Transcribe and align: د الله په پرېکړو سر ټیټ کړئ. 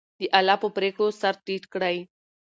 د 0.19 0.21
الله 0.37 0.55
په 0.63 0.67
پرېکړو 0.77 1.07
سر 1.19 1.33
ټیټ 1.45 1.63
کړئ. 1.73 1.97